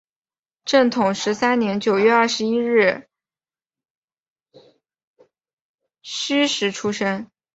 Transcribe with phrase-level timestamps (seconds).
[0.65, 3.07] 正统十三年九月二十一日
[6.01, 7.29] 戌时出生。